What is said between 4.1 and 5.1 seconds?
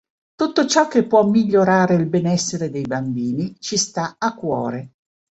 a cuore.